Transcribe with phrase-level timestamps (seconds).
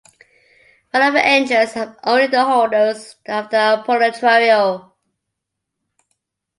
[0.91, 4.91] Right of entrance have only the holders of the "Apolytirio".